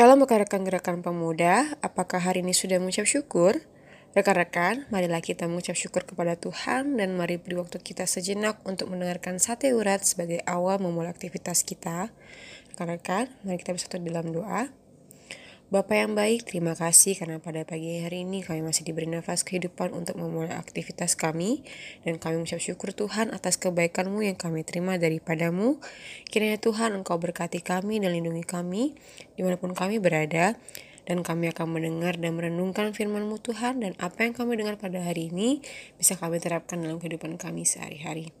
[0.00, 3.60] Shalom rekan-rekan gerakan pemuda, apakah hari ini sudah mengucap syukur?
[4.16, 9.36] Rekan-rekan, marilah kita mengucap syukur kepada Tuhan dan mari beri waktu kita sejenak untuk mendengarkan
[9.36, 12.08] sate urat sebagai awal memulai aktivitas kita.
[12.72, 14.72] Rekan-rekan, mari kita bersatu dalam doa.
[15.70, 19.94] Bapak yang baik, terima kasih karena pada pagi hari ini kami masih diberi nafas kehidupan
[19.94, 21.62] untuk memulai aktivitas kami
[22.02, 25.78] dan kami mengucap syukur Tuhan atas kebaikan-Mu yang kami terima daripadamu.
[26.26, 28.98] Kiranya Tuhan Engkau berkati kami dan lindungi kami
[29.38, 30.58] di mana pun kami berada
[31.06, 35.30] dan kami akan mendengar dan merenungkan firman-Mu Tuhan dan apa yang kami dengar pada hari
[35.30, 35.62] ini
[35.94, 38.34] bisa kami terapkan dalam kehidupan kami sehari-hari.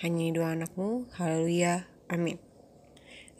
[0.00, 2.49] Hanya doa anakmu, haleluya, amin.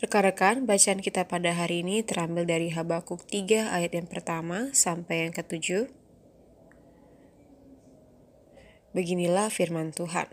[0.00, 5.32] Rekan-rekan, bacaan kita pada hari ini terambil dari Habakuk 3 ayat yang pertama sampai yang
[5.36, 5.92] ketujuh.
[8.96, 10.24] Beginilah firman Tuhan.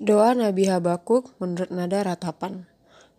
[0.00, 2.64] Doa Nabi Habakuk menurut nada ratapan.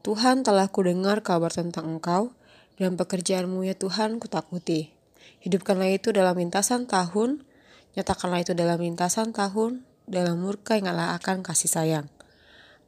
[0.02, 2.34] Tuhan telah kudengar kabar tentang engkau,
[2.82, 4.98] dan pekerjaanmu ya Tuhan kutakuti.
[5.46, 7.46] Hidupkanlah itu dalam lintasan tahun,
[7.94, 12.10] nyatakanlah itu dalam lintasan tahun, dalam murka yang Allah akan kasih sayang.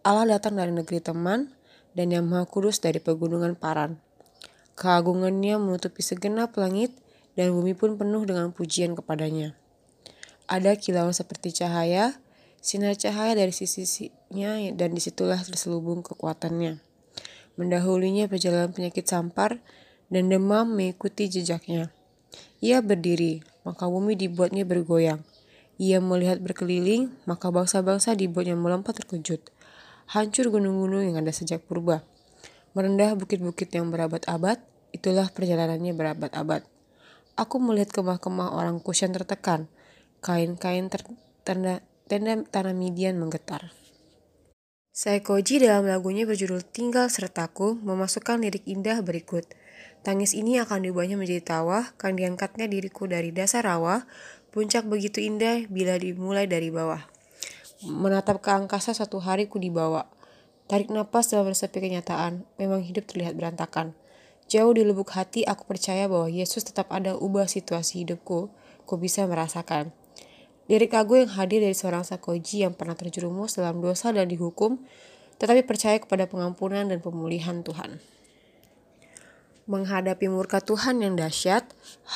[0.02, 1.59] Allah datang dari negeri teman,
[2.00, 4.00] dan yang maha kudus dari pegunungan Paran.
[4.80, 6.96] Keagungannya menutupi segenap langit,
[7.36, 9.52] dan bumi pun penuh dengan pujian kepadanya.
[10.48, 12.16] Ada kilauan seperti cahaya,
[12.64, 16.80] sinar cahaya dari sisinya dan di situlah terselubung kekuatannya.
[17.60, 19.60] Mendahulunya perjalanan penyakit sampar,
[20.08, 21.92] dan demam mengikuti jejaknya.
[22.64, 25.28] Ia berdiri, maka bumi dibuatnya bergoyang.
[25.76, 29.44] Ia melihat berkeliling, maka bangsa-bangsa dibuatnya melompat terkejut
[30.10, 32.02] hancur gunung-gunung yang ada sejak purba.
[32.74, 34.58] Merendah bukit-bukit yang berabad-abad,
[34.90, 36.66] itulah perjalanannya berabad-abad.
[37.38, 39.70] Aku melihat kemah-kemah orang Kusyan tertekan,
[40.26, 40.90] kain-kain
[41.46, 43.70] tenda, tenda tanah Midian menggetar.
[44.90, 49.48] Saikoji dalam lagunya berjudul Tinggal Sertaku memasukkan lirik indah berikut.
[50.04, 54.10] Tangis ini akan diubahnya menjadi tawa, kan diangkatnya diriku dari dasar rawa,
[54.52, 57.19] puncak begitu indah bila dimulai dari bawah.
[57.80, 60.12] Menatap ke angkasa satu hari ku dibawa.
[60.68, 63.96] Tarik napas dalam resepi kenyataan, memang hidup terlihat berantakan.
[64.52, 68.52] Jauh di lubuk hati aku percaya bahwa Yesus tetap ada ubah situasi hidupku,
[68.84, 69.96] ku bisa merasakan.
[70.68, 74.84] Lirik lagu yang hadir dari seorang sakoji yang pernah terjerumus dalam dosa dan dihukum,
[75.40, 78.04] tetapi percaya kepada pengampunan dan pemulihan Tuhan.
[79.72, 81.64] Menghadapi murka Tuhan yang dahsyat,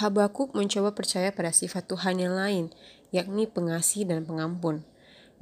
[0.04, 2.76] Habakuk mencoba percaya pada sifat Tuhan yang lain,
[3.16, 4.84] yakni pengasih dan pengampun.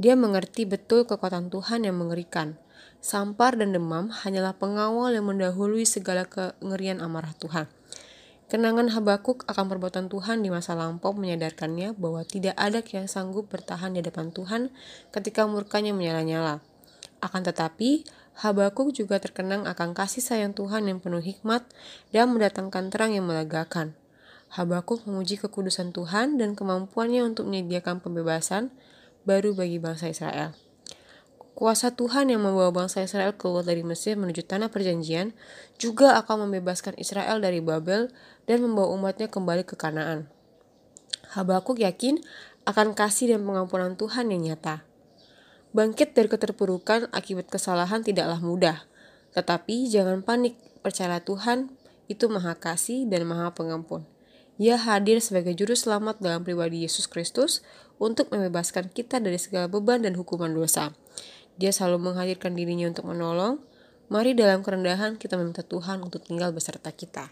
[0.01, 2.57] Dia mengerti betul kekuatan Tuhan yang mengerikan.
[3.05, 7.69] Sampar dan demam hanyalah pengawal yang mendahului segala kengerian amarah Tuhan.
[8.49, 13.93] Kenangan Habakuk akan perbuatan Tuhan di masa lampau menyadarkannya bahwa tidak ada yang sanggup bertahan
[13.93, 14.73] di depan Tuhan
[15.13, 16.65] ketika murkanya menyala-nyala.
[17.21, 18.01] Akan tetapi,
[18.41, 21.61] Habakuk juga terkenang akan kasih sayang Tuhan yang penuh hikmat
[22.09, 23.93] dan mendatangkan terang yang melegakan.
[24.49, 28.73] Habakuk memuji kekudusan Tuhan dan kemampuannya untuk menyediakan pembebasan,
[29.27, 30.57] baru bagi bangsa Israel.
[31.51, 35.37] Kuasa Tuhan yang membawa bangsa Israel keluar dari Mesir menuju tanah perjanjian
[35.77, 38.09] juga akan membebaskan Israel dari Babel
[38.49, 40.25] dan membawa umatnya kembali ke Kanaan.
[41.37, 42.17] Habakuk yakin
[42.65, 44.83] akan kasih dan pengampunan Tuhan yang nyata.
[45.71, 48.83] Bangkit dari keterpurukan akibat kesalahan tidaklah mudah,
[49.31, 51.71] tetapi jangan panik, percayalah Tuhan
[52.11, 54.03] itu maha kasih dan maha pengampun.
[54.59, 57.63] Ia hadir sebagai juru selamat dalam pribadi Yesus Kristus
[58.01, 60.91] untuk membebaskan kita dari segala beban dan hukuman dosa.
[61.55, 63.63] Dia selalu menghadirkan dirinya untuk menolong.
[64.11, 67.31] Mari dalam kerendahan kita meminta Tuhan untuk tinggal beserta kita.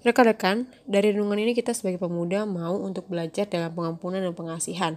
[0.00, 4.96] Rekan-rekan, dari renungan ini kita sebagai pemuda mau untuk belajar dalam pengampunan dan pengasihan.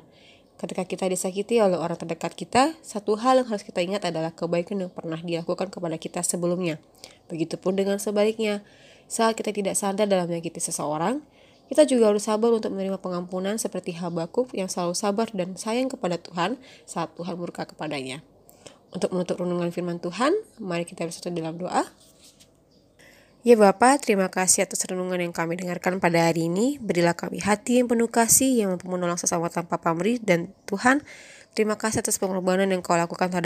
[0.55, 4.79] Ketika kita disakiti oleh orang terdekat kita, satu hal yang harus kita ingat adalah kebaikan
[4.79, 6.79] yang pernah dilakukan kepada kita sebelumnya.
[7.27, 8.63] Begitupun dengan sebaliknya,
[9.09, 11.21] saat kita tidak sadar dalam menyakiti seseorang,
[11.71, 16.21] kita juga harus sabar untuk menerima pengampunan seperti Habakuk yang selalu sabar dan sayang kepada
[16.21, 18.21] Tuhan saat Tuhan murka kepadanya.
[18.93, 21.89] Untuk menutup renungan firman Tuhan, mari kita bersatu dalam doa.
[23.43, 26.79] Ya Bapa, terima kasih atas renungan yang kami dengarkan pada hari ini.
[26.79, 31.01] Berilah kami hati yang penuh kasih yang mampu menolong sesama tanpa pamrih dan Tuhan,
[31.51, 33.33] terima kasih atas pengorbanan yang kau lakukan